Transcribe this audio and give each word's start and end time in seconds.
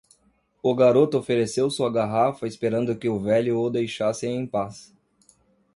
O 0.63 0.73
garoto 0.73 1.19
ofereceu 1.19 1.69
sua 1.69 1.91
garrafa, 1.91 2.47
esperando 2.47 2.97
que 2.97 3.07
o 3.07 3.19
velho 3.19 3.59
o 3.59 3.69
deixasse 3.69 4.25
em 4.25 4.47
paz. 4.47 4.91